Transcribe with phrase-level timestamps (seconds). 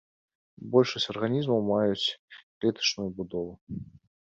[0.75, 2.09] Большасць арганізмаў маюць
[2.59, 3.51] клетачную будову.